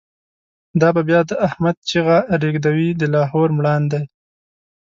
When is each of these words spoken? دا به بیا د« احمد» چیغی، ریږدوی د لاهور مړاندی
دا 0.81 0.89
به 0.95 1.01
بیا 1.09 1.21
د« 1.29 1.31
احمد» 1.47 1.77
چیغی، 1.89 2.19
ریږدوی 2.41 2.89
د 2.99 3.01
لاهور 3.13 3.49
مړاندی 3.57 4.03